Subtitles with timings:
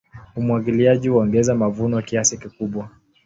[0.35, 2.89] Umwagiliaji huongeza mavuno kiasi kikubwa.